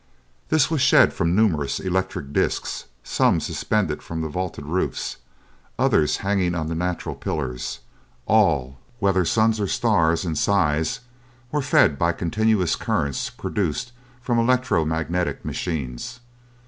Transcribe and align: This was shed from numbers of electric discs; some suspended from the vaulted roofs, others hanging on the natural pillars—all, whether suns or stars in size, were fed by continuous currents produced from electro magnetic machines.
This 0.49 0.71
was 0.71 0.81
shed 0.81 1.13
from 1.13 1.35
numbers 1.35 1.79
of 1.79 1.85
electric 1.85 2.33
discs; 2.33 2.85
some 3.03 3.39
suspended 3.39 4.01
from 4.01 4.21
the 4.21 4.29
vaulted 4.29 4.65
roofs, 4.65 5.17
others 5.77 6.17
hanging 6.25 6.55
on 6.55 6.65
the 6.65 6.73
natural 6.73 7.13
pillars—all, 7.13 8.79
whether 8.97 9.23
suns 9.25 9.59
or 9.59 9.67
stars 9.67 10.25
in 10.25 10.35
size, 10.35 11.01
were 11.51 11.61
fed 11.61 11.99
by 11.99 12.13
continuous 12.13 12.75
currents 12.75 13.29
produced 13.29 13.91
from 14.21 14.39
electro 14.39 14.85
magnetic 14.85 15.45
machines. 15.45 16.19